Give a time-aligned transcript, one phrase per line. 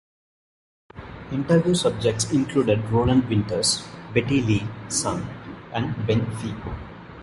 [1.31, 5.21] Interview subjects included Roland Winters, Betty Lee Sung,
[5.73, 6.55] and Ben Fee.